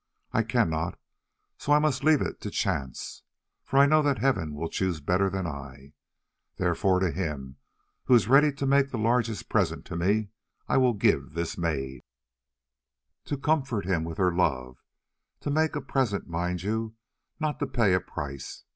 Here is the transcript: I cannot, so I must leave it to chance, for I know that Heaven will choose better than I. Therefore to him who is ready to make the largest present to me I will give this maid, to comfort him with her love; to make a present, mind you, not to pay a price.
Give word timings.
I 0.31 0.41
cannot, 0.41 0.97
so 1.59 1.73
I 1.73 1.77
must 1.77 2.03
leave 2.03 2.21
it 2.23 2.41
to 2.41 2.49
chance, 2.49 3.21
for 3.63 3.77
I 3.77 3.85
know 3.85 4.01
that 4.01 4.17
Heaven 4.17 4.55
will 4.55 4.67
choose 4.67 4.99
better 4.99 5.29
than 5.29 5.45
I. 5.45 5.93
Therefore 6.57 6.99
to 6.99 7.11
him 7.11 7.57
who 8.05 8.15
is 8.15 8.27
ready 8.27 8.51
to 8.51 8.65
make 8.65 8.89
the 8.89 8.97
largest 8.97 9.47
present 9.47 9.85
to 9.85 9.95
me 9.95 10.29
I 10.67 10.77
will 10.77 10.93
give 10.93 11.35
this 11.35 11.55
maid, 11.55 12.01
to 13.25 13.37
comfort 13.37 13.85
him 13.85 14.03
with 14.03 14.17
her 14.17 14.33
love; 14.33 14.79
to 15.41 15.51
make 15.51 15.75
a 15.75 15.81
present, 15.81 16.27
mind 16.27 16.63
you, 16.63 16.95
not 17.39 17.59
to 17.59 17.67
pay 17.67 17.93
a 17.93 17.99
price. 18.01 18.63